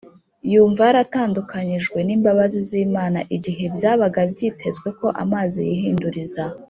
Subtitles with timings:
[0.53, 3.19] yumva yaratandukanijwe n’imbabazi z’Imana.
[3.35, 6.43] Igihe byabaga byitezwe ko amazi yihinduriza,